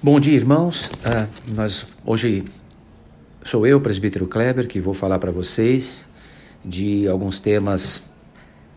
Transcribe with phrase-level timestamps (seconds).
[0.00, 0.92] Bom dia, irmãos.
[0.98, 2.44] Uh, nós, hoje
[3.42, 6.06] sou eu, presbítero Kleber, que vou falar para vocês
[6.64, 8.04] de alguns temas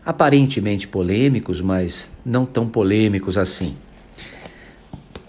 [0.04, 3.76] aparentemente polêmicos, mas não tão polêmicos assim.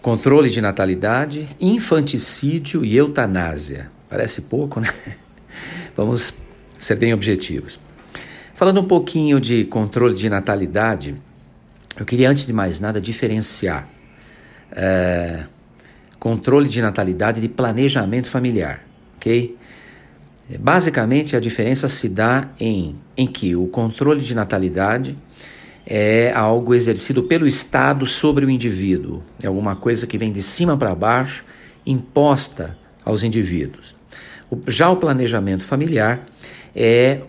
[0.01, 3.91] Controle de natalidade, infanticídio e eutanásia.
[4.09, 4.89] Parece pouco, né?
[5.95, 6.33] Vamos
[6.79, 7.79] ser bem objetivos.
[8.55, 11.15] Falando um pouquinho de controle de natalidade,
[11.95, 13.87] eu queria, antes de mais nada, diferenciar.
[14.71, 15.43] É,
[16.23, 18.81] controle de natalidade e de planejamento familiar,
[19.17, 19.57] ok?
[20.57, 25.17] Basicamente, a diferença se dá em, em que o controle de natalidade
[25.85, 30.77] é algo exercido pelo Estado sobre o indivíduo, é alguma coisa que vem de cima
[30.77, 31.43] para baixo,
[31.85, 33.93] imposta aos indivíduos.
[34.69, 36.25] Já o planejamento familiar
[36.73, 37.19] é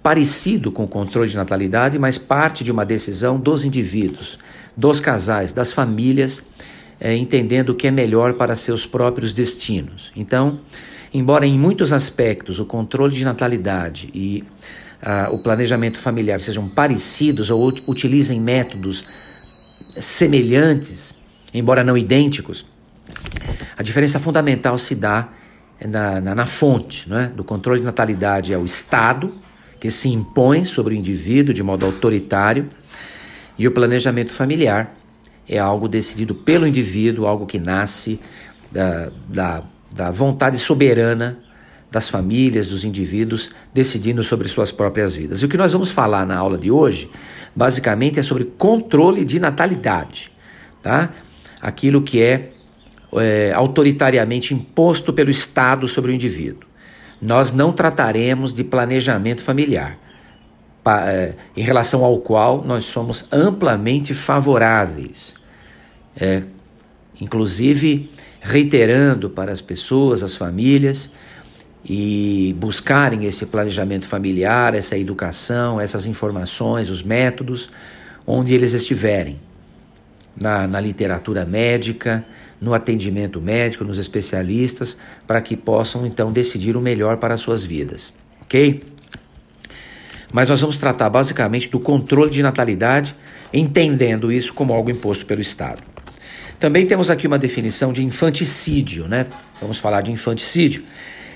[0.00, 4.38] parecido com o controle de natalidade, mas parte de uma decisão dos indivíduos,
[4.76, 6.40] dos casais, das famílias
[7.00, 10.12] é, entendendo o que é melhor para seus próprios destinos.
[10.14, 10.60] Então,
[11.12, 14.44] embora em muitos aspectos o controle de natalidade e
[15.02, 19.04] ah, o planejamento familiar sejam parecidos ou utilizem métodos
[19.98, 21.14] semelhantes,
[21.54, 22.66] embora não idênticos,
[23.76, 25.30] a diferença fundamental se dá
[25.88, 27.28] na, na, na fonte é?
[27.28, 29.34] do controle de natalidade é o Estado,
[29.80, 32.68] que se impõe sobre o indivíduo de modo autoritário,
[33.58, 34.94] e o planejamento familiar
[35.50, 38.20] é algo decidido pelo indivíduo, algo que nasce
[38.70, 41.40] da, da, da vontade soberana
[41.90, 45.42] das famílias, dos indivíduos, decidindo sobre suas próprias vidas.
[45.42, 47.10] E o que nós vamos falar na aula de hoje,
[47.54, 50.30] basicamente, é sobre controle de natalidade,
[50.80, 51.10] tá?
[51.60, 52.52] Aquilo que é,
[53.16, 56.68] é autoritariamente imposto pelo Estado sobre o indivíduo.
[57.20, 59.98] Nós não trataremos de planejamento familiar,
[60.86, 65.39] é, em relação ao qual nós somos amplamente favoráveis
[66.16, 66.42] é,
[67.20, 68.10] inclusive
[68.40, 71.10] reiterando para as pessoas, as famílias,
[71.84, 77.70] e buscarem esse planejamento familiar, essa educação, essas informações, os métodos,
[78.26, 79.38] onde eles estiverem.
[80.40, 82.24] Na, na literatura médica,
[82.60, 84.96] no atendimento médico, nos especialistas,
[85.26, 88.12] para que possam então decidir o melhor para as suas vidas.
[88.42, 88.82] Ok?
[90.32, 93.16] Mas nós vamos tratar basicamente do controle de natalidade,
[93.52, 95.82] entendendo isso como algo imposto pelo Estado.
[96.60, 99.26] Também temos aqui uma definição de infanticídio, né?
[99.62, 100.84] Vamos falar de infanticídio.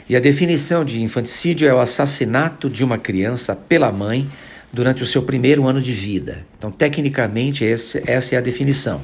[0.06, 4.30] E a definição de infanticídio é o assassinato de uma criança pela mãe
[4.70, 6.44] durante o seu primeiro ano de vida.
[6.58, 9.00] Então, tecnicamente, esse, essa é a definição.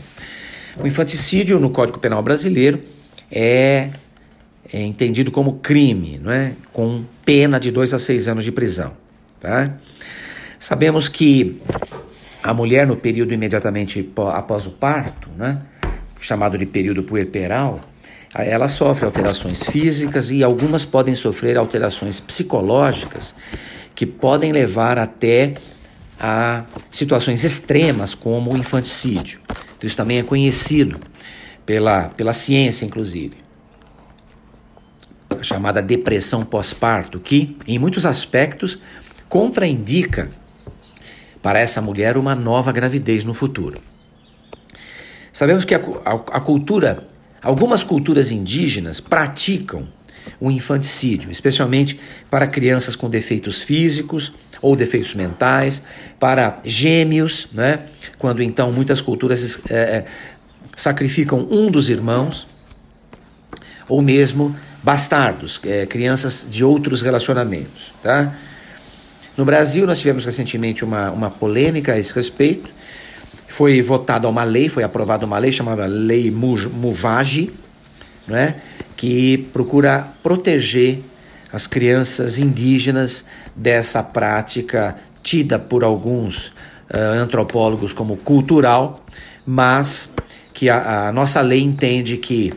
[0.82, 2.82] O infanticídio no Código Penal brasileiro
[3.32, 3.88] é,
[4.70, 6.52] é entendido como crime, não é?
[6.70, 8.94] com pena de dois a seis anos de prisão.
[9.40, 9.74] Tá?
[10.58, 11.58] Sabemos que
[12.42, 15.62] a mulher, no período imediatamente após o parto, né,
[16.20, 17.80] chamado de período puerperal,
[18.34, 23.34] ela sofre alterações físicas e algumas podem sofrer alterações psicológicas
[23.94, 25.54] que podem levar até
[26.18, 29.40] a situações extremas como o infanticídio.
[29.76, 31.00] Então, isso também é conhecido
[31.66, 33.38] pela, pela ciência, inclusive.
[35.30, 38.78] A chamada depressão pós-parto, que, em muitos aspectos,
[39.28, 40.30] contraindica
[41.42, 43.80] para essa mulher uma nova gravidez no futuro.
[45.32, 47.04] Sabemos que a, a, a cultura,
[47.42, 49.88] algumas culturas indígenas praticam
[50.38, 51.98] o infanticídio, especialmente
[52.30, 55.84] para crianças com defeitos físicos ou defeitos mentais,
[56.18, 57.80] para gêmeos, né?
[58.18, 60.04] quando então muitas culturas é,
[60.76, 62.46] sacrificam um dos irmãos,
[63.88, 67.92] ou mesmo bastardos, é, crianças de outros relacionamentos.
[68.02, 68.34] Tá?
[69.36, 72.68] No Brasil, nós tivemos recentemente uma, uma polêmica a esse respeito,
[73.50, 77.50] foi votada uma lei, foi aprovada uma lei chamada Lei Muvage,
[78.26, 78.54] né,
[78.96, 81.00] que procura proteger
[81.52, 83.24] as crianças indígenas
[83.56, 86.46] dessa prática tida por alguns
[86.94, 89.04] uh, antropólogos como cultural,
[89.44, 90.12] mas
[90.54, 92.52] que a, a nossa lei entende que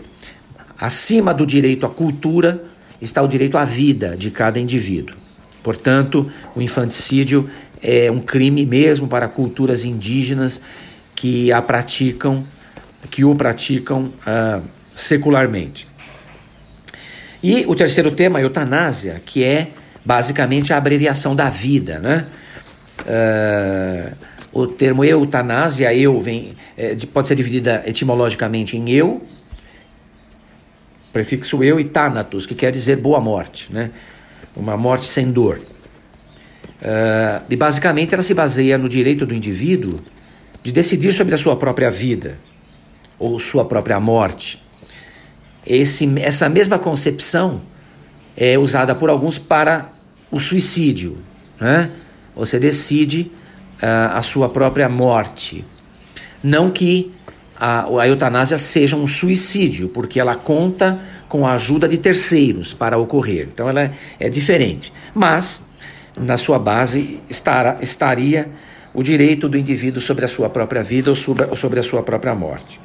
[0.79, 2.63] acima do direito à cultura
[3.01, 5.18] está o direito à vida de cada indivíduo.
[5.63, 7.50] Portanto, o infanticídio
[7.83, 10.62] é um crime mesmo para culturas indígenas
[11.13, 12.45] que a praticam,
[13.12, 14.63] que o praticam uh,
[14.95, 15.88] secularmente.
[17.44, 19.69] E o terceiro tema, eutanásia, que é
[20.06, 22.25] basicamente a abreviação da vida, né?
[23.01, 24.15] Uh,
[24.53, 29.21] o termo eutanásia, eu, vem, é, pode ser dividida etimologicamente em eu,
[31.12, 33.89] prefixo eu, e thanatos, que quer dizer boa morte, né?
[34.56, 35.59] Uma morte sem dor.
[36.83, 40.01] Uh, e basicamente ela se baseia no direito do indivíduo
[40.62, 42.38] de decidir sobre a sua própria vida,
[43.18, 44.62] ou sua própria morte.
[45.65, 47.62] Esse, essa mesma concepção
[48.35, 49.94] é usada por alguns para
[50.30, 51.18] o suicídio.
[51.59, 51.89] Né?
[52.35, 53.31] Você decide
[53.81, 55.63] uh, a sua própria morte.
[56.44, 57.13] Não que
[57.56, 61.00] a, a eutanásia seja um suicídio, porque ela conta
[61.30, 63.47] com a ajuda de terceiros para ocorrer.
[63.53, 64.91] Então ela é, é diferente.
[65.15, 65.63] Mas,
[66.15, 68.50] na sua base, estará, estaria
[68.94, 72.04] o direito do indivíduo sobre a sua própria vida ou sobre, ou sobre a sua
[72.04, 72.80] própria morte.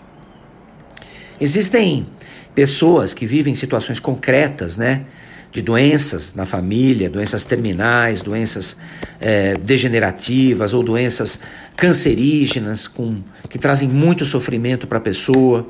[1.41, 2.07] Existem
[2.55, 5.03] pessoas que vivem situações concretas, né?
[5.51, 8.77] De doenças na família, doenças terminais, doenças
[9.21, 11.41] é, degenerativas ou doenças
[11.77, 15.67] cancerígenas com, que trazem muito sofrimento para a pessoa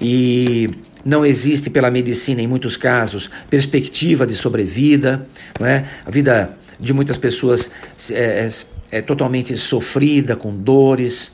[0.00, 0.70] e
[1.04, 5.26] não existe pela medicina, em muitos casos, perspectiva de sobrevida.
[5.58, 5.84] Não é?
[6.04, 7.70] A vida de muitas pessoas
[8.10, 8.46] é,
[8.92, 11.32] é, é totalmente sofrida, com dores,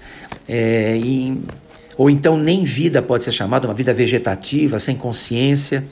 [0.48, 1.40] é, e
[1.96, 5.84] ou então nem vida pode ser chamada, uma vida vegetativa, sem consciência,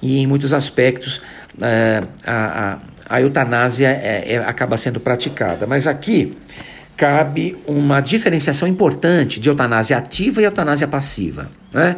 [0.00, 1.20] e em muitos aspectos
[1.60, 5.66] é, a, a, a, eutanásia é, acaba sendo praticada.
[5.66, 6.36] Mas aqui
[6.96, 11.50] cabe uma diferenciação importante de eutanásia ativa e eutanásia passiva.
[11.72, 11.96] Né?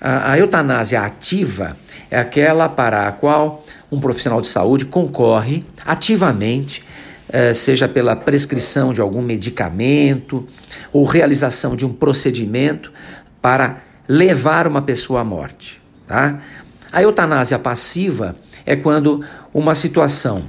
[0.00, 1.76] A, a eutanásia ativa
[2.10, 6.82] é aquela para a qual um profissional de saúde concorre ativamente
[7.28, 10.46] eh, seja pela prescrição de algum medicamento
[10.92, 12.90] ou realização de um procedimento
[13.40, 15.80] para levar uma pessoa à morte.
[16.06, 16.40] Tá?
[16.90, 18.34] A eutanásia passiva
[18.64, 19.22] é quando
[19.52, 20.42] uma situação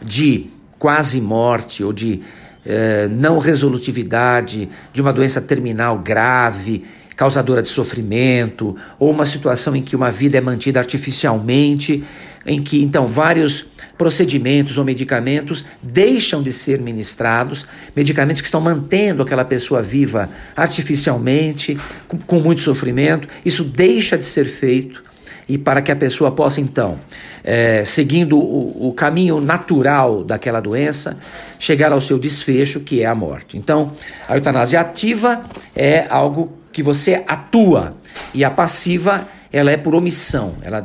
[0.00, 0.46] de
[0.78, 2.22] quase morte ou de
[2.64, 6.84] eh, não resolutividade, de uma doença terminal grave,
[7.16, 12.02] causadora de sofrimento, ou uma situação em que uma vida é mantida artificialmente,
[12.46, 19.22] em que então vários procedimentos ou medicamentos deixam de ser ministrados, medicamentos que estão mantendo
[19.22, 25.02] aquela pessoa viva artificialmente, com, com muito sofrimento, isso deixa de ser feito
[25.48, 26.98] e para que a pessoa possa então,
[27.42, 31.18] é, seguindo o, o, caminho natural daquela doença,
[31.58, 33.58] chegar ao seu desfecho, que é a morte.
[33.58, 33.92] Então,
[34.26, 35.42] a eutanásia ativa
[35.76, 37.94] é algo que você atua
[38.32, 40.56] e a passiva ela é por omissão.
[40.62, 40.84] Ela,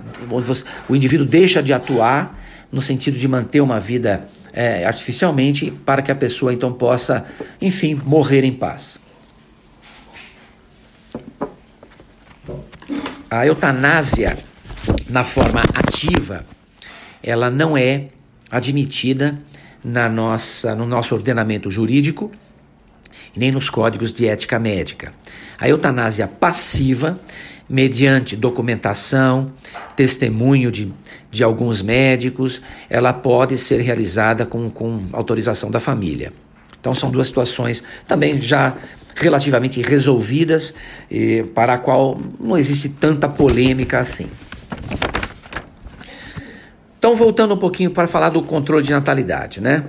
[0.88, 2.40] o indivíduo deixa de atuar
[2.72, 7.26] no sentido de manter uma vida é, artificialmente para que a pessoa então possa,
[7.60, 9.00] enfim, morrer em paz.
[13.28, 14.38] A eutanásia
[15.10, 16.46] na forma ativa,
[17.24, 18.10] ela não é
[18.52, 19.40] admitida
[19.84, 22.32] na nossa, no nosso ordenamento jurídico
[23.36, 25.14] nem nos códigos de ética médica.
[25.58, 27.20] A eutanásia passiva
[27.70, 29.52] mediante documentação,
[29.96, 30.92] testemunho de,
[31.30, 36.34] de alguns médicos, ela pode ser realizada com, com autorização da família.
[36.80, 38.76] Então, são duas situações também já
[39.16, 40.74] relativamente resolvidas,
[41.54, 44.28] para a qual não existe tanta polêmica assim.
[46.98, 49.86] Então, voltando um pouquinho para falar do controle de natalidade, né?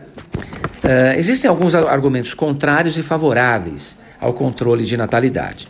[0.82, 5.69] Uh, existem alguns argumentos contrários e favoráveis ao controle de natalidade.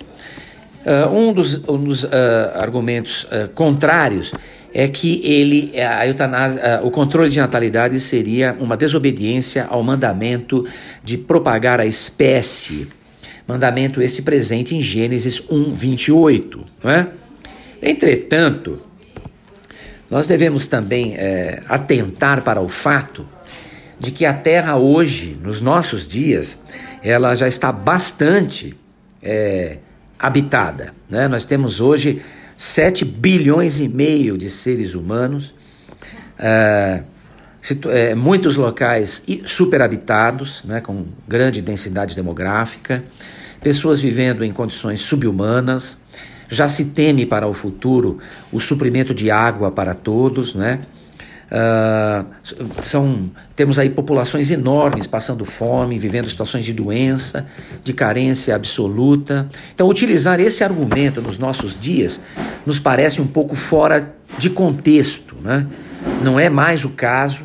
[0.85, 2.09] Uh, um dos, um dos uh,
[2.55, 4.33] argumentos uh, contrários
[4.73, 10.67] é que ele, a eutanásia, o controle de natalidade seria uma desobediência ao mandamento
[11.03, 12.89] de propagar a espécie.
[13.47, 16.65] Mandamento esse presente em Gênesis 1, 28.
[16.85, 17.09] Não é?
[17.83, 18.81] Entretanto,
[20.09, 23.27] nós devemos também é, atentar para o fato
[23.99, 26.59] de que a Terra hoje, nos nossos dias,
[27.03, 28.77] ela já está bastante
[29.23, 29.79] é,
[30.21, 30.93] habitada.
[31.09, 31.27] Né?
[31.27, 32.23] Nós temos hoje
[32.57, 35.55] 7 bilhões e meio de seres humanos,
[36.39, 37.03] é,
[37.89, 43.03] é, muitos locais superhabitados, né, com grande densidade demográfica,
[43.63, 45.99] pessoas vivendo em condições subhumanas,
[46.49, 48.19] já se teme para o futuro
[48.53, 50.81] o suprimento de água para todos, né?
[51.51, 52.25] Uh,
[52.85, 57.49] são, temos aí populações enormes passando fome, vivendo situações de doença,
[57.83, 59.49] de carência absoluta.
[59.75, 62.21] Então, utilizar esse argumento nos nossos dias
[62.65, 65.35] nos parece um pouco fora de contexto.
[65.43, 65.67] Né?
[66.23, 67.45] Não é mais o caso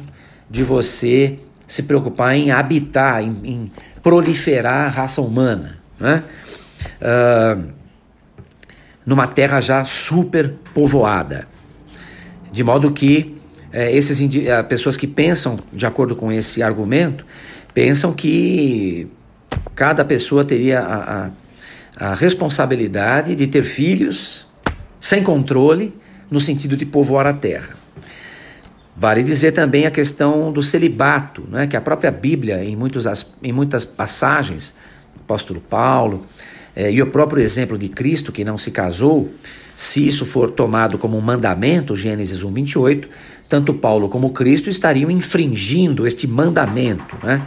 [0.49, 3.71] de você se preocupar em habitar, em, em
[4.03, 5.77] proliferar a raça humana.
[5.99, 6.21] Né?
[7.01, 7.63] Uh,
[9.03, 11.47] numa terra já super povoada.
[12.51, 13.35] De modo que
[13.75, 17.25] é, esses uh, pessoas que pensam de acordo com esse argumento
[17.73, 19.05] pensam que
[19.75, 21.29] cada pessoa teria a,
[21.97, 24.47] a, a responsabilidade de ter filhos
[24.97, 25.93] sem controle
[26.31, 27.75] no sentido de povoar a terra.
[28.95, 33.05] Vale dizer também a questão do celibato, né, que a própria Bíblia, em, muitos,
[33.43, 34.73] em muitas passagens,
[35.17, 36.25] o apóstolo Paulo,
[36.73, 39.29] é, e o próprio exemplo de Cristo que não se casou,
[39.75, 43.09] se isso for tomado como um mandamento, Gênesis 1, 28,
[43.47, 47.45] tanto Paulo como Cristo estariam infringindo este mandamento, né?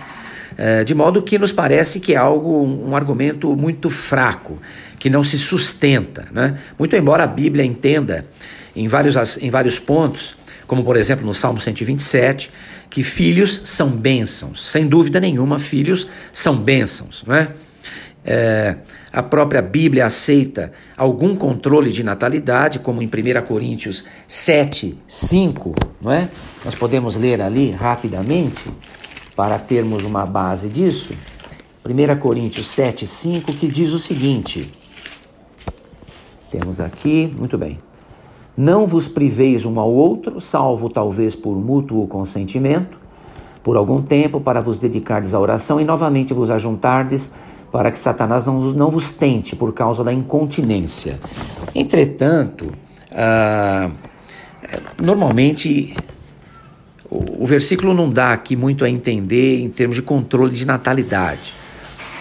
[0.57, 4.59] É, de modo que nos parece que é algo, um argumento muito fraco,
[4.99, 6.27] que não se sustenta.
[6.33, 6.59] Né?
[6.77, 8.27] Muito embora a Bíblia entenda
[8.75, 10.35] em vários, em vários pontos,
[10.67, 12.51] como por exemplo no Salmo 127,
[12.91, 14.67] que filhos são bênçãos.
[14.67, 17.23] Sem dúvida nenhuma, filhos são bênçãos.
[17.25, 17.37] Não
[18.25, 18.77] é?
[19.13, 26.13] A própria Bíblia aceita algum controle de natalidade, como em 1 Coríntios 7, 5, não
[26.13, 26.29] é?
[26.65, 28.69] Nós podemos ler ali rapidamente
[29.35, 31.15] para termos uma base disso.
[31.85, 34.71] 1 Coríntios 7, 5, que diz o seguinte:
[36.51, 37.79] temos aqui, muito bem.
[38.57, 42.99] Não vos priveis um ao outro, salvo talvez por mútuo consentimento,
[43.63, 47.33] por algum tempo, para vos dedicardes à oração e novamente vos ajuntardes
[47.71, 51.19] para que Satanás não, não vos tente por causa da incontinência.
[51.75, 52.67] Entretanto,
[53.13, 53.91] ah,
[55.01, 55.95] normalmente
[57.11, 61.55] o, o versículo não dá aqui muito a entender em termos de controle de natalidade.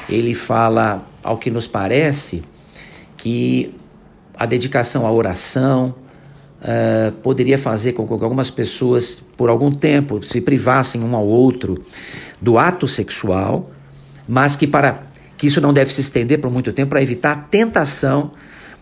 [0.09, 2.43] Ele fala, ao que nos parece,
[3.17, 3.75] que
[4.33, 5.93] a dedicação à oração
[6.61, 11.83] uh, poderia fazer com que algumas pessoas, por algum tempo, se privassem um ao outro
[12.39, 13.69] do ato sexual,
[14.27, 15.06] mas que para
[15.37, 18.31] que isso não deve se estender por muito tempo para evitar a tentação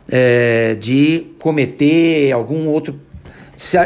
[0.09, 2.99] é, de cometer algum outro,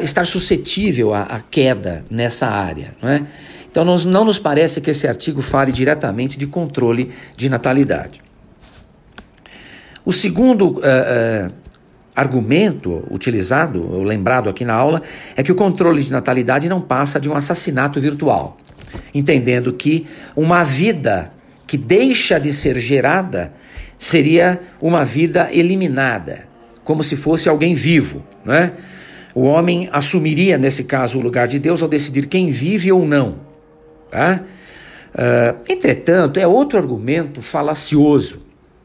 [0.02, 3.26] estar suscetível à, à queda nessa área, não é?
[3.72, 8.22] Então nós, não nos parece que esse artigo fale diretamente de controle de natalidade.
[10.04, 11.54] O segundo uh, uh,
[12.16, 15.04] argumento utilizado, lembrado aqui na aula,
[15.36, 18.58] é que o controle de natalidade não passa de um assassinato virtual,
[19.14, 21.32] entendendo que uma vida
[21.70, 23.54] que deixa de ser gerada
[23.96, 26.46] seria uma vida eliminada,
[26.84, 28.74] como se fosse alguém vivo, não é?
[29.36, 33.42] O homem assumiria, nesse caso, o lugar de Deus ao decidir quem vive ou não.
[34.10, 34.42] Tá?
[35.14, 38.42] Uh, entretanto, é outro argumento falacioso,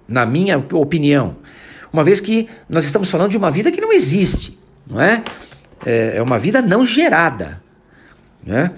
[0.07, 1.39] na minha opinião,
[1.91, 5.25] uma vez que nós estamos falando de uma vida que não existe, não é?
[5.87, 7.63] É, é uma vida não gerada,
[8.45, 8.73] né?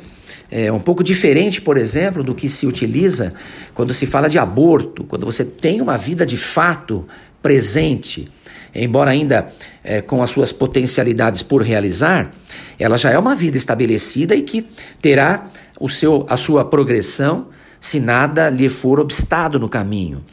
[0.51, 3.35] É um pouco diferente, por exemplo, do que se utiliza
[3.75, 7.07] quando se fala de aborto, quando você tem uma vida de fato
[7.43, 8.31] presente,
[8.75, 12.33] embora ainda é, com as suas potencialidades por realizar,
[12.79, 14.67] ela já é uma vida estabelecida e que
[15.01, 15.47] terá
[15.81, 17.49] o seu, a sua progressão
[17.81, 20.25] se nada lhe for obstado no caminho.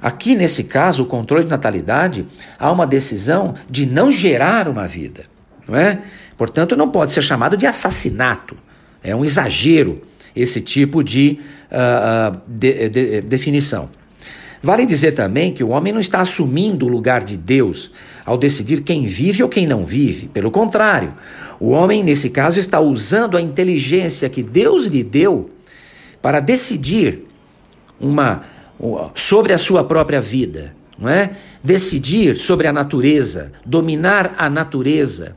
[0.00, 2.26] Aqui, nesse caso, o controle de natalidade,
[2.58, 5.24] há uma decisão de não gerar uma vida,
[5.66, 6.00] não é?
[6.36, 8.56] Portanto, não pode ser chamado de assassinato.
[9.06, 10.02] É um exagero
[10.34, 11.38] esse tipo de,
[11.70, 13.88] uh, de, de, definição.
[14.60, 17.92] Vale dizer também que o homem não está assumindo o lugar de Deus
[18.24, 20.26] ao decidir quem vive ou quem não vive.
[20.26, 21.14] Pelo contrário,
[21.60, 25.50] o homem, nesse caso, está usando a inteligência que Deus lhe deu
[26.20, 27.26] para decidir
[28.00, 28.42] uma,
[29.14, 31.30] sobre a sua própria vida, não é?
[31.62, 35.36] Decidir sobre a natureza, dominar a natureza,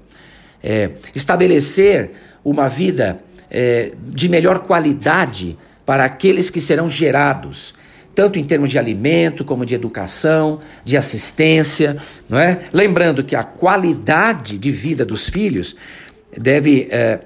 [0.63, 2.11] é, estabelecer
[2.43, 3.19] uma vida
[3.49, 7.73] é, de melhor qualidade para aqueles que serão gerados,
[8.13, 11.97] tanto em termos de alimento, como de educação, de assistência,
[12.29, 12.61] não é?
[12.71, 15.75] Lembrando que a qualidade de vida dos filhos
[16.37, 17.19] deve é,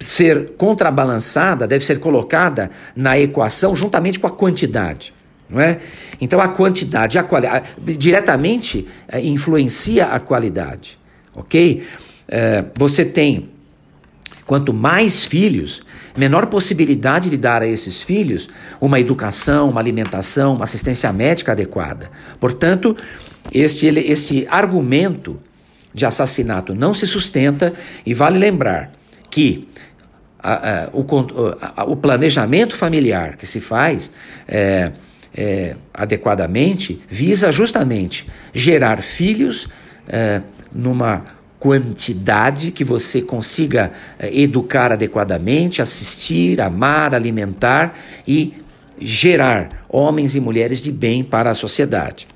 [0.00, 5.12] ser contrabalançada, deve ser colocada na equação juntamente com a quantidade.
[5.48, 5.80] Não é?
[6.20, 7.48] Então a quantidade a quali
[7.98, 10.96] diretamente é, influencia a qualidade.
[11.34, 11.84] Ok?
[12.28, 13.48] É, você tem
[14.46, 15.82] Quanto mais filhos,
[16.16, 18.48] menor possibilidade de dar a esses filhos
[18.80, 22.10] uma educação, uma alimentação, uma assistência médica adequada.
[22.40, 22.96] Portanto,
[23.52, 25.40] este, esse argumento
[25.94, 27.72] de assassinato não se sustenta
[28.04, 28.92] e vale lembrar
[29.30, 29.68] que
[30.42, 31.04] a, a, o,
[31.76, 34.10] a, o, planejamento familiar que se faz
[34.48, 34.92] é,
[35.34, 39.68] é, adequadamente visa justamente gerar filhos
[40.08, 40.40] é,
[40.72, 41.24] numa
[41.60, 48.54] quantidade que você consiga eh, educar adequadamente, assistir, amar, alimentar e
[48.98, 52.26] gerar homens e mulheres de bem para a sociedade.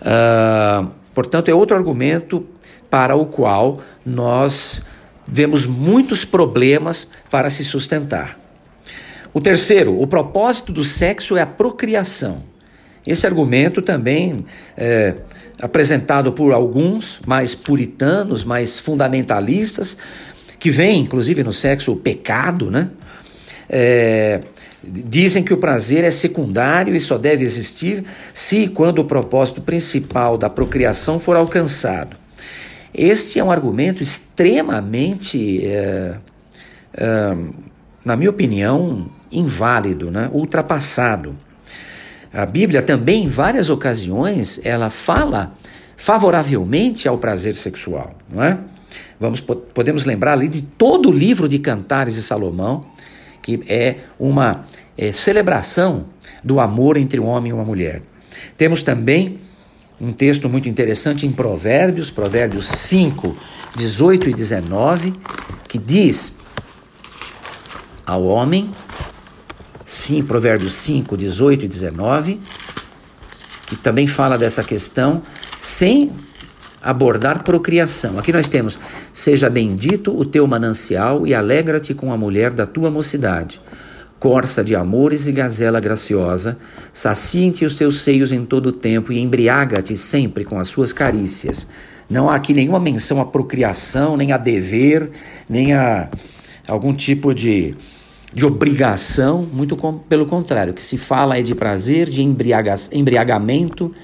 [0.00, 2.46] Uh, portanto, é outro argumento
[2.88, 4.82] para o qual nós
[5.26, 8.38] vemos muitos problemas para se sustentar.
[9.34, 12.42] O terceiro, o propósito do sexo é a procriação.
[13.06, 14.44] Esse argumento também
[14.76, 15.14] é,
[15.62, 19.96] apresentado por alguns mais puritanos, mais fundamentalistas,
[20.58, 22.90] que veem, inclusive, no sexo o pecado, né?
[23.70, 24.42] É,
[24.82, 28.04] dizem que o prazer é secundário e só deve existir
[28.34, 32.16] se quando o propósito principal da procriação for alcançado.
[32.92, 36.16] Este é um argumento extremamente, é,
[36.94, 37.36] é,
[38.04, 40.28] na minha opinião, inválido, né?
[40.32, 41.36] ultrapassado.
[42.32, 45.54] A Bíblia também, em várias ocasiões, ela fala
[45.96, 48.58] favoravelmente ao prazer sexual, não é?
[49.20, 52.86] Vamos, podemos lembrar ali de todo o livro de Cantares de Salomão,
[53.40, 54.64] que é uma
[54.96, 56.06] é, celebração
[56.42, 58.02] do amor entre um homem e uma mulher.
[58.56, 59.38] Temos também
[60.00, 63.36] um texto muito interessante em Provérbios, Provérbios 5,
[63.76, 65.12] 18 e 19,
[65.68, 66.32] que diz
[68.04, 68.68] ao homem,
[69.92, 72.40] sim, Provérbios 5, 18 e 19,
[73.66, 75.20] que também fala dessa questão,
[75.58, 76.10] sem
[76.80, 78.18] abordar procriação.
[78.18, 78.78] Aqui nós temos:
[79.12, 83.60] Seja bendito o teu manancial e alegra-te com a mulher da tua mocidade.
[84.18, 86.56] Corça de amores e gazela graciosa,
[86.92, 91.66] saciem-te os teus seios em todo o tempo e embriaga-te sempre com as suas carícias.
[92.08, 95.10] Não há aqui nenhuma menção à procriação, nem a dever,
[95.48, 96.08] nem a
[96.68, 97.74] algum tipo de,
[98.32, 102.74] de obrigação, muito com, pelo contrário, o que se fala é de prazer, de embriaga,
[102.92, 103.94] embriagamento,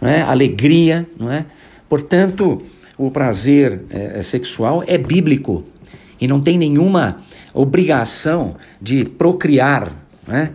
[0.00, 0.22] não é?
[0.22, 1.46] alegria, não é?
[1.88, 2.62] Portanto,
[2.98, 5.64] o prazer é, sexual é bíblico
[6.20, 7.22] e não tem nenhuma
[7.54, 9.90] obrigação de procriar,
[10.26, 10.50] né?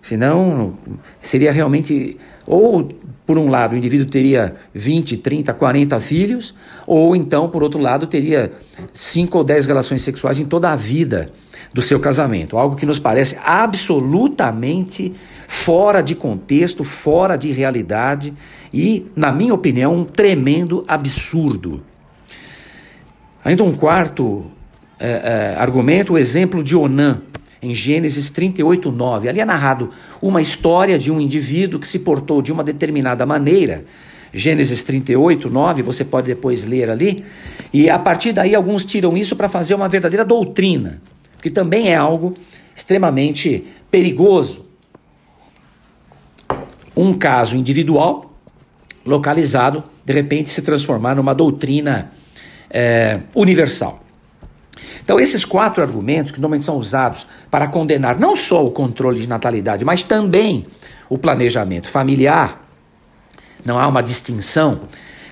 [0.00, 0.76] Senão
[1.20, 2.88] seria realmente ou
[3.26, 6.54] por um lado o indivíduo teria 20, 30, 40 filhos,
[6.86, 8.52] ou então por outro lado teria
[8.92, 11.30] 5 ou 10 relações sexuais em toda a vida
[11.72, 15.12] do seu casamento, algo que nos parece absolutamente
[15.48, 18.34] fora de contexto, fora de realidade
[18.72, 21.82] e, na minha opinião, um tremendo absurdo.
[23.44, 24.46] Ainda um quarto
[24.98, 27.20] é, é, argumento, o exemplo de Onã,
[27.62, 29.28] em Gênesis 38, 9.
[29.28, 29.90] Ali é narrado
[30.20, 33.84] uma história de um indivíduo que se portou de uma determinada maneira.
[34.34, 37.24] Gênesis 38, 9, você pode depois ler ali.
[37.72, 41.00] E a partir daí, alguns tiram isso para fazer uma verdadeira doutrina,
[41.40, 42.34] que também é algo
[42.74, 44.66] extremamente perigoso.
[46.96, 48.34] Um caso individual
[49.04, 52.10] localizado, de repente se transformar numa doutrina
[52.70, 54.01] é, universal.
[55.02, 59.28] Então, esses quatro argumentos que normalmente são usados para condenar não só o controle de
[59.28, 60.64] natalidade, mas também
[61.08, 62.64] o planejamento familiar,
[63.64, 64.80] não há uma distinção.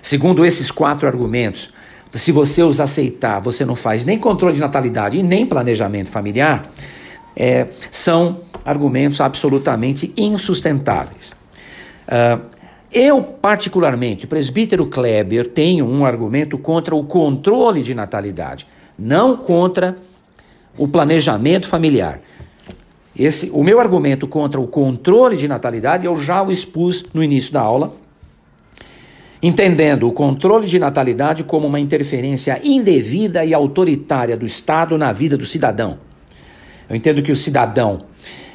[0.02, 1.72] Segundo esses quatro argumentos,
[2.12, 6.70] se você os aceitar, você não faz nem controle de natalidade e nem planejamento familiar,
[7.36, 11.32] é, são argumentos absolutamente insustentáveis.
[12.06, 12.40] Uh,
[12.92, 18.66] eu, particularmente, presbítero Kleber, tenho um argumento contra o controle de natalidade,
[19.00, 19.96] não contra
[20.76, 22.20] o planejamento familiar.
[23.18, 27.52] Esse, o meu argumento contra o controle de natalidade eu já o expus no início
[27.52, 27.92] da aula,
[29.42, 35.36] entendendo o controle de natalidade como uma interferência indevida e autoritária do Estado na vida
[35.36, 35.98] do cidadão.
[36.88, 38.00] Eu entendo que o cidadão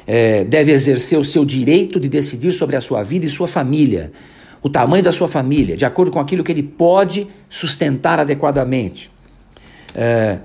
[0.06, 4.12] é, deve exercer o seu direito de decidir sobre a sua vida e sua família,
[4.62, 9.10] o tamanho da sua família, de acordo com aquilo que ele pode sustentar adequadamente.
[9.96, 10.38] É,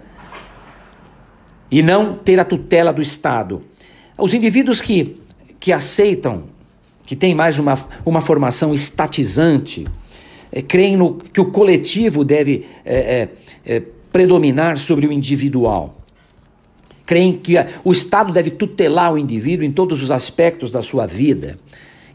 [1.69, 3.61] e não ter a tutela do Estado.
[4.17, 5.17] Os indivíduos que,
[5.59, 6.45] que aceitam,
[7.05, 9.85] que têm mais uma, uma formação estatizante,
[10.51, 13.29] é, creem no, que o coletivo deve é, é,
[13.65, 16.01] é predominar sobre o individual
[17.11, 21.59] creem que o Estado deve tutelar o indivíduo em todos os aspectos da sua vida.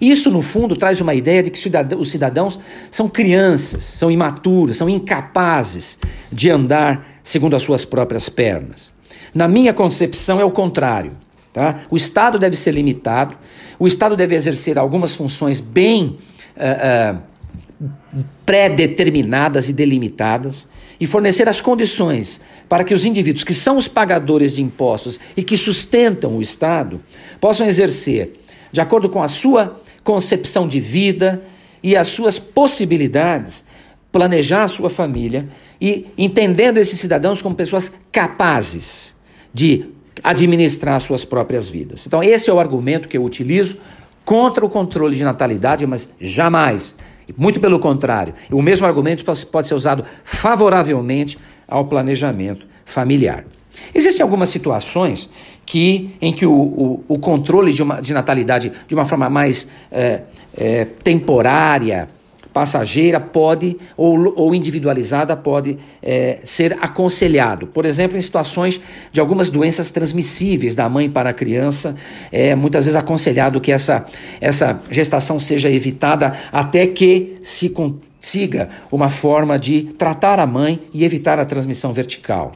[0.01, 1.59] Isso, no fundo, traz uma ideia de que
[1.99, 2.59] os cidadãos
[2.91, 5.99] são crianças, são imaturos, são incapazes
[6.31, 8.93] de andar segundo as suas próprias pernas.
[9.35, 11.13] Na minha concepção, é o contrário.
[11.53, 11.81] Tá?
[11.91, 13.35] O Estado deve ser limitado,
[13.79, 16.19] o Estado deve exercer algumas funções bem
[16.57, 20.69] uh, uh, pré-determinadas e delimitadas
[21.01, 25.43] e fornecer as condições para que os indivíduos que são os pagadores de impostos e
[25.43, 27.01] que sustentam o Estado
[27.41, 28.39] possam exercer,
[28.73, 31.42] de acordo com a sua concepção de vida
[31.83, 33.64] e as suas possibilidades,
[34.12, 35.49] planejar a sua família
[35.81, 39.16] e entendendo esses cidadãos como pessoas capazes
[39.53, 39.87] de
[40.23, 42.07] administrar suas próprias vidas.
[42.07, 43.79] Então, esse é o argumento que eu utilizo
[44.25, 46.95] contra o controle de natalidade, mas jamais
[47.37, 53.45] muito pelo contrário, o mesmo argumento pode ser usado favoravelmente ao planejamento familiar.
[53.92, 55.29] Existem algumas situações
[55.67, 59.69] que, em que o, o, o controle de, uma, de natalidade de uma forma mais
[59.91, 60.23] é,
[60.57, 62.09] é, temporária
[62.57, 67.66] passageira pode, ou, ou individualizada, pode é, ser aconselhado.
[67.66, 68.81] Por exemplo, em situações
[69.12, 71.95] de algumas doenças transmissíveis da mãe para a criança,
[72.33, 74.07] é muitas vezes aconselhado que essa,
[74.40, 81.05] essa gestação seja evitada até que se consiga uma forma de tratar a mãe e
[81.05, 82.53] evitar a transmissão vertical.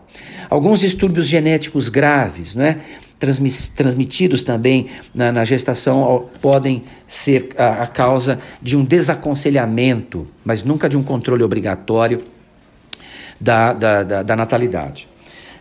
[0.48, 2.78] Alguns distúrbios genéticos graves, não é?
[3.20, 10.88] Transmitidos também na, na gestação podem ser a, a, causa de um desaconselhamento, mas nunca
[10.88, 12.22] de um controle obrigatório
[13.38, 15.06] da, da, da, da natalidade.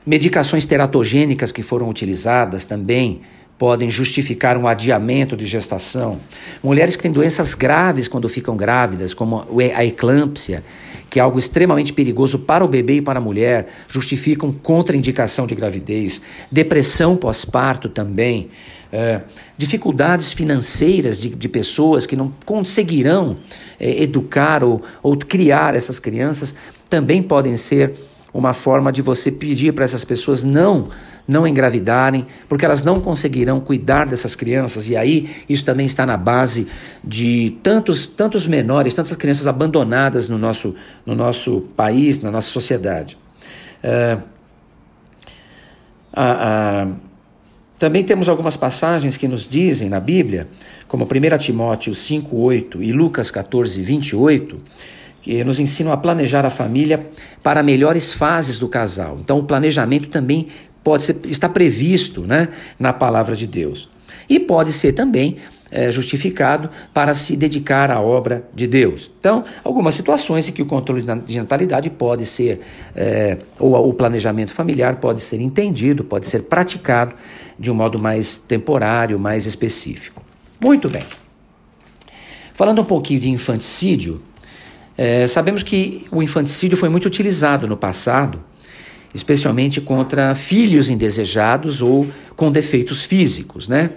[0.05, 3.21] Medicações teratogênicas que foram utilizadas também
[3.57, 6.17] podem justificar um adiamento de gestação.
[6.63, 9.45] Mulheres que têm doenças graves quando ficam grávidas, como
[9.75, 10.63] a eclâmpsia,
[11.09, 15.55] que é algo extremamente perigoso para o bebê e para a mulher, justificam contraindicação de
[15.55, 18.49] gravidez, depressão pós-parto também,
[18.91, 19.21] é,
[19.57, 23.37] dificuldades financeiras de, de, pessoas que não conseguirão
[23.79, 26.55] é, educar ou, ou criar essas crianças,
[26.89, 27.93] também podem ser
[28.33, 30.89] uma forma de você pedir para essas pessoas não
[31.29, 34.89] não engravidarem, porque elas não conseguirão cuidar dessas crianças.
[34.89, 36.67] E aí isso também está na base
[37.03, 43.17] de tantos tantos menores, tantas crianças abandonadas no nosso no nosso país, na nossa sociedade.
[46.11, 46.87] A,
[47.77, 50.49] também temos algumas passagens que nos dizem na Bíblia,
[50.87, 54.57] como 1 Timóteo 5,8 e Lucas 14, 28,
[55.21, 57.07] que nos ensinam a planejar a família
[57.41, 59.17] para melhores fases do casal.
[59.21, 60.47] Então, o planejamento também
[60.89, 62.47] pode ser, está previsto né,
[62.79, 63.87] na palavra de Deus.
[64.27, 65.37] E pode ser também
[65.69, 69.11] é, justificado para se dedicar à obra de Deus.
[69.19, 72.61] Então, algumas situações em que o controle de natalidade pode ser,
[72.95, 77.13] é, ou o planejamento familiar pode ser entendido, pode ser praticado
[77.59, 80.23] de um modo mais temporário, mais específico.
[80.59, 81.03] Muito bem.
[82.51, 84.19] Falando um pouquinho de infanticídio,
[84.97, 88.48] é, sabemos que o infanticídio foi muito utilizado no passado,
[89.13, 93.91] especialmente contra filhos indesejados ou com defeitos físicos, né?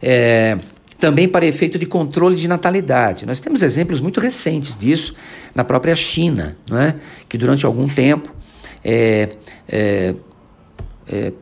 [0.00, 0.56] É,
[0.98, 3.26] também para efeito de controle de natalidade.
[3.26, 5.14] Nós temos exemplos muito recentes disso
[5.54, 6.96] na própria China, não é?
[7.28, 8.34] que durante algum tempo
[8.82, 9.30] é,
[9.68, 10.14] é,
[11.06, 11.32] é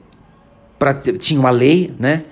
[0.79, 2.25] pra, tinha uma lei né,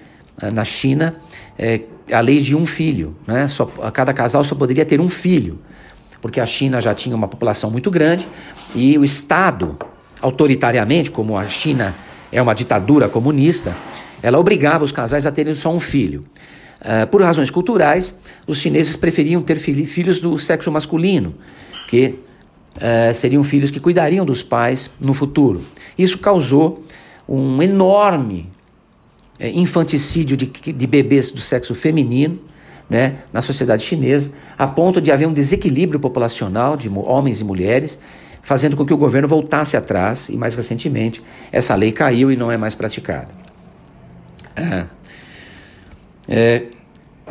[0.53, 1.15] na China,
[1.57, 3.17] é, a lei de um filho.
[3.25, 3.47] Né?
[3.47, 5.61] Só, cada casal só poderia ter um filho
[6.23, 8.27] porque a China já tinha uma população muito grande
[8.75, 9.77] e o Estado,
[10.23, 11.95] autoritariamente, como a China
[12.31, 13.77] é uma ditadura comunista,
[14.23, 16.25] ela obrigava os casais a terem só um filho.
[16.81, 21.35] Uh, por razões culturais, os chineses preferiam ter filhos do sexo masculino,
[21.89, 22.15] que
[22.77, 25.63] uh, seriam filhos que cuidariam dos pais no futuro.
[25.99, 26.83] Isso causou
[27.29, 28.49] um enorme
[29.41, 32.41] uh, infanticídio de, de bebês do sexo feminino,
[32.89, 37.99] né, na sociedade chinesa, a ponto de haver um desequilíbrio populacional de homens e mulheres,
[38.43, 42.51] fazendo com que o governo voltasse atrás e, mais recentemente, essa lei caiu e não
[42.51, 43.29] é mais praticada.
[44.57, 44.85] É.
[46.29, 46.65] É,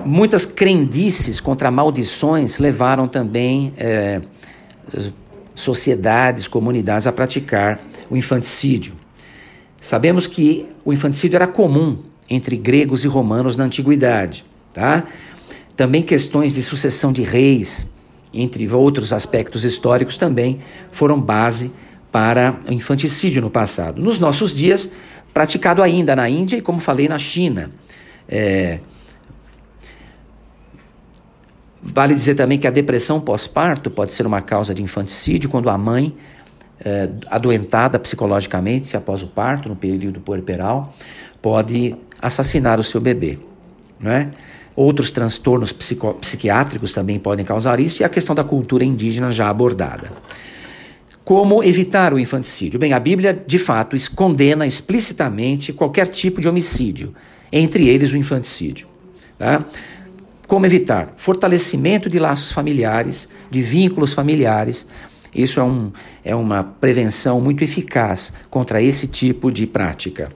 [0.06, 4.21] muitas crendices contra maldições levaram também é,
[5.54, 8.93] sociedades, comunidades a praticar o infanticídio.
[9.82, 15.06] Sabemos que o infanticídio era comum entre gregos e romanos na antiguidade, tá?
[15.76, 17.89] Também questões de sucessão de reis,
[18.34, 21.72] entre outros aspectos históricos, também foram base
[22.12, 24.02] para o infanticídio no passado.
[24.02, 24.91] Nos nossos dias,
[25.34, 27.72] praticado ainda na Índia e, como falei, na China.
[28.28, 28.80] É...
[31.82, 35.78] Vale dizer também que a depressão pós-parto pode ser uma causa de infanticídio quando a
[35.78, 36.15] mãe,
[36.80, 40.94] é, adoentada psicologicamente após o parto, no período puerperal,
[41.41, 43.39] pode assassinar o seu bebê.
[44.00, 44.30] Não é?
[44.75, 50.12] Outros transtornos psiquiátricos também podem causar isso, e a questão da cultura indígena já abordada.
[51.23, 52.79] Como evitar o infanticídio?
[52.79, 57.13] Bem, a Bíblia, de fato, condena explicitamente qualquer tipo de homicídio,
[57.51, 58.88] entre eles o infanticídio.
[59.38, 59.65] Tá?
[60.47, 61.13] Como evitar?
[61.17, 64.88] Fortalecimento de laços familiares, de vínculos familiares.
[65.34, 65.91] Isso é, um,
[66.23, 70.31] é uma prevenção muito eficaz contra esse tipo de prática.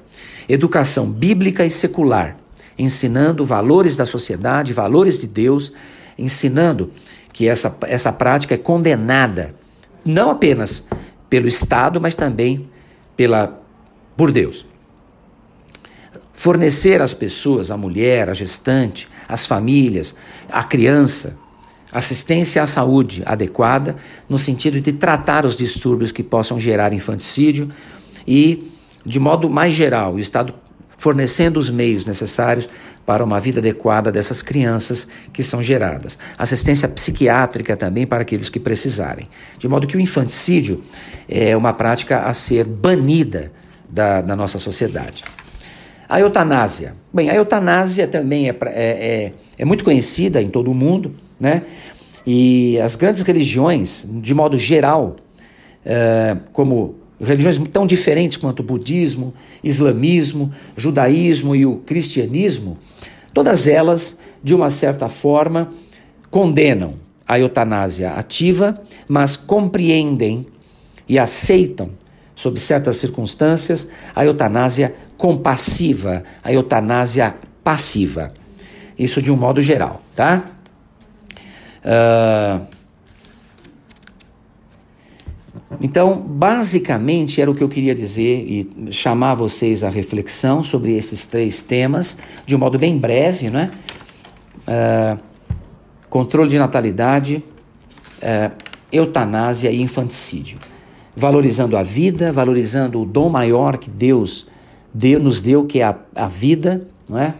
[0.48, 2.38] Educação bíblica e secular
[2.78, 5.72] ensinando valores da sociedade, valores de Deus,
[6.18, 6.92] ensinando
[7.32, 9.54] que essa, essa prática é condenada
[10.06, 10.86] não apenas
[11.30, 12.70] pelo Estado, mas também
[13.18, 13.60] pela,
[14.16, 14.66] por Deus.
[16.32, 20.16] Fornecer às pessoas, a mulher, a gestante, as famílias,
[20.50, 21.38] a criança,
[21.92, 23.96] assistência à saúde adequada,
[24.30, 27.72] no sentido de tratar os distúrbios que possam gerar infanticídio
[28.28, 28.72] e,
[29.06, 30.54] de modo mais geral, o Estado
[31.06, 32.68] fornecendo os meios necessários
[33.06, 36.18] para uma vida adequada dessas crianças que são geradas.
[36.36, 39.30] Assistência psiquiátrica também para aqueles que precisarem.
[39.60, 40.84] De modo que o infanticídio
[41.30, 43.52] é uma prática a ser banida
[43.88, 45.24] da, da nossa sociedade.
[46.10, 46.96] A eutanásia.
[47.14, 51.62] Bem, a eutanásia também é, é, é, é muito conhecida em todo o mundo, né?
[52.26, 55.18] E as grandes religiões, de modo geral,
[55.86, 62.78] é, como religiões tão diferentes quanto o budismo, islamismo, judaísmo e o cristianismo,
[63.34, 65.72] todas elas, de uma certa forma,
[66.30, 66.96] condenam
[67.28, 70.46] a eutanásia ativa, mas compreendem
[71.08, 71.92] e aceitam,
[72.36, 78.34] sob certas circunstâncias, a eutanásia compassiva, a eutanásia passiva.
[78.98, 80.46] Isso de um modo geral, tá?
[81.86, 82.75] Uh,
[85.82, 91.26] então, basicamente, era o que eu queria dizer e chamar vocês à reflexão sobre esses
[91.26, 93.72] três temas, de um modo bem breve, né?
[94.68, 95.20] Uh,
[96.10, 97.44] controle de natalidade,
[98.22, 98.56] uh,
[98.92, 100.60] eutanásia e infanticídio.
[101.16, 104.48] Valorizando a vida, valorizando o dom maior que Deus
[104.94, 107.34] deu, nos deu, que é a, a vida, não é?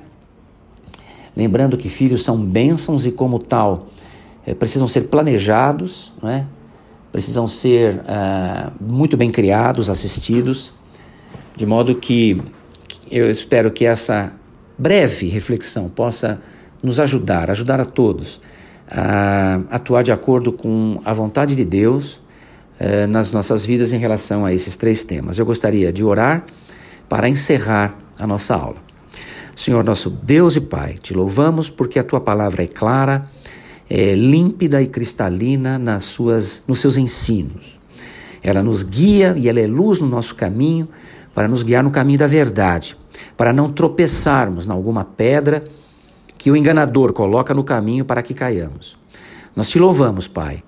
[1.36, 3.88] Lembrando que filhos são bênçãos e, como tal,
[4.46, 6.46] é, precisam ser planejados, não é?
[7.16, 10.74] Precisam ser uh, muito bem criados, assistidos,
[11.56, 12.42] de modo que
[13.10, 14.34] eu espero que essa
[14.78, 16.42] breve reflexão possa
[16.84, 18.42] nos ajudar, ajudar a todos
[18.92, 22.16] a atuar de acordo com a vontade de Deus
[22.82, 25.40] uh, nas nossas vidas em relação a esses três temas.
[25.40, 26.44] Eu gostaria de orar
[27.08, 28.84] para encerrar a nossa aula.
[29.56, 33.26] Senhor nosso Deus e Pai, te louvamos porque a tua palavra é clara
[33.90, 37.80] é, límpida e cristalina nas suas, nos seus ensinos.
[38.42, 40.88] Ela nos guia e ela é luz no nosso caminho
[41.34, 42.96] para nos guiar no caminho da verdade,
[43.36, 45.66] para não tropeçarmos em alguma pedra
[46.38, 48.96] que o enganador coloca no caminho para que caiamos.
[49.56, 50.64] Nós te louvamos, Pai,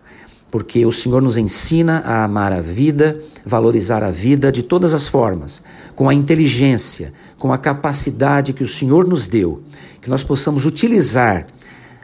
[0.49, 5.07] porque o Senhor nos ensina a amar a vida, valorizar a vida de todas as
[5.07, 5.63] formas,
[5.95, 9.61] com a inteligência, com a capacidade que o Senhor nos deu,
[10.01, 11.47] que nós possamos utilizar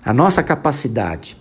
[0.04, 1.38] a nossa capacidade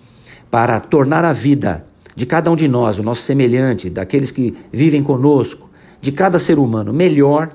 [0.51, 5.03] para tornar a vida de cada um de nós, o nosso semelhante, daqueles que vivem
[5.03, 5.71] conosco,
[6.01, 7.55] de cada ser humano, melhor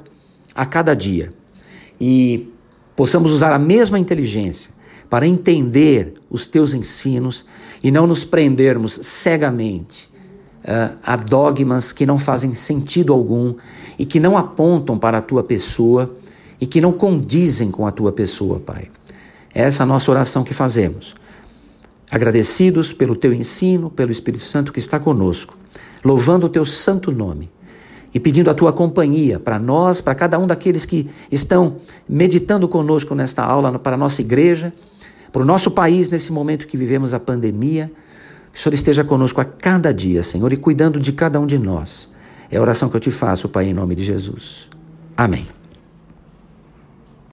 [0.55, 1.31] a cada dia.
[1.99, 2.51] E
[2.95, 4.71] possamos usar a mesma inteligência
[5.09, 7.45] para entender os teus ensinos
[7.83, 10.09] e não nos prendermos cegamente
[10.63, 13.55] uh, a dogmas que não fazem sentido algum
[13.97, 16.15] e que não apontam para a tua pessoa
[16.59, 18.89] e que não condizem com a tua pessoa, Pai.
[19.57, 21.15] É essa a nossa oração que fazemos.
[22.11, 25.57] Agradecidos pelo teu ensino, pelo Espírito Santo que está conosco,
[26.05, 27.49] louvando o teu santo nome
[28.13, 33.15] e pedindo a tua companhia para nós, para cada um daqueles que estão meditando conosco
[33.15, 34.71] nesta aula, para a nossa igreja,
[35.31, 37.91] para o nosso país nesse momento que vivemos a pandemia.
[38.53, 41.57] Que o Senhor esteja conosco a cada dia, Senhor, e cuidando de cada um de
[41.57, 42.07] nós.
[42.51, 44.69] É a oração que eu te faço, Pai, em nome de Jesus.
[45.17, 45.56] Amém.